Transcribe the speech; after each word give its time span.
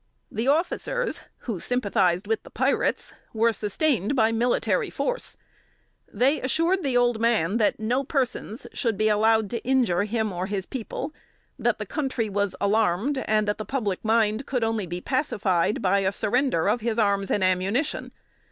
The 0.31 0.47
officers, 0.47 1.21
who 1.41 1.59
sympathized 1.59 2.25
with 2.25 2.41
the 2.41 2.49
pirates, 2.49 3.13
were 3.33 3.53
sustained 3.53 4.15
by 4.15 4.31
military 4.31 4.89
force. 4.89 5.37
They 6.11 6.41
assured 6.41 6.81
the 6.81 6.97
old 6.97 7.21
man 7.21 7.57
that 7.57 7.79
no 7.79 8.03
persons 8.03 8.65
should 8.73 8.97
be 8.97 9.09
allowed 9.09 9.51
to 9.51 9.63
injure 9.63 10.05
him 10.05 10.31
or 10.33 10.47
his 10.47 10.65
people; 10.65 11.13
that 11.59 11.77
the 11.77 11.85
country 11.85 12.29
was 12.29 12.55
alarmed, 12.59 13.19
and 13.27 13.47
the 13.47 13.55
public 13.63 14.03
mind 14.03 14.47
could 14.47 14.63
only 14.63 14.87
be 14.87 15.01
pacified 15.01 15.83
by 15.83 15.99
a 15.99 16.11
surrender 16.11 16.67
of 16.67 16.81
his 16.81 16.97
arms 16.97 17.29
and 17.29 17.43
ammunition. 17.43 18.11